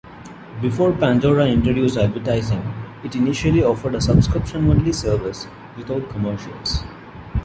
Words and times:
Before 0.63 0.93
Pandora 0.93 1.45
introduced 1.45 1.95
advertising 1.95 2.57
it 3.03 3.15
initially 3.15 3.63
offered 3.63 3.93
a 3.93 4.01
subscription-only 4.01 4.93
service 4.93 5.45
without 5.77 6.09
commercials. 6.09 6.81